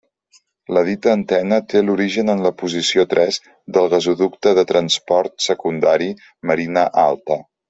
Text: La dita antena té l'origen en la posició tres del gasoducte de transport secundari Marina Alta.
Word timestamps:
La 0.75 0.81
dita 0.85 1.11
antena 1.17 1.59
té 1.73 1.83
l'origen 1.89 2.33
en 2.35 2.41
la 2.47 2.51
posició 2.63 3.05
tres 3.13 3.37
del 3.77 3.91
gasoducte 3.95 4.55
de 4.61 4.65
transport 4.73 5.37
secundari 5.49 6.11
Marina 6.53 6.89
Alta. 7.09 7.43